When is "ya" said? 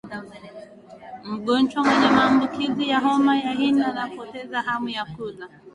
2.89-2.99, 3.39-3.53, 4.89-5.05